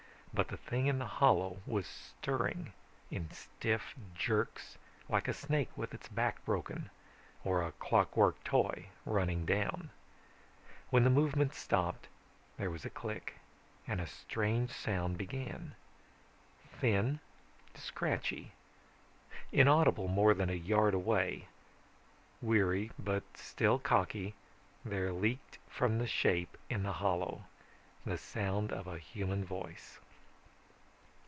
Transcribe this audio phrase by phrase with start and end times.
[0.33, 2.71] But the thing in the hollow was stirring
[3.11, 4.77] in stiff jerks
[5.09, 6.89] like a snake with its back broken
[7.43, 9.89] or a clockwork toy running down.
[10.89, 12.07] When the movements stopped,
[12.55, 13.35] there was a click
[13.85, 15.75] and a strange sound began.
[16.79, 17.19] Thin,
[17.75, 18.53] scratchy,
[19.51, 21.49] inaudible more than a yard away,
[22.41, 24.33] weary but still cocky,
[24.85, 27.43] there leaked from the shape in the hollow
[28.05, 29.99] the sound of a human voice.